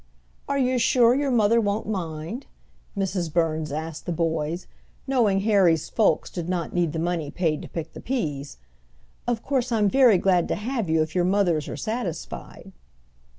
[0.49, 2.47] "Are you sure your mother won't mind?"
[2.97, 3.31] Mrs.
[3.31, 4.65] Burns asked the boys,
[5.05, 8.57] knowing Harry's folks did not need the money paid to pick the peas.
[9.27, 12.71] "Of course I'm very glad to have you if your mothers are satisfied."